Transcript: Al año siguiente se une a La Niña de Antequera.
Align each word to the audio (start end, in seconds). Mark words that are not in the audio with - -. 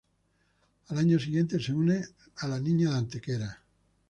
Al 0.87 0.97
año 0.97 1.19
siguiente 1.19 1.59
se 1.59 1.73
une 1.73 2.03
a 2.37 2.47
La 2.47 2.59
Niña 2.59 2.89
de 2.89 2.97
Antequera. 2.97 3.61